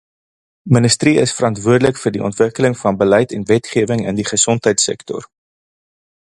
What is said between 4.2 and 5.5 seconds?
die gesondheidsektor.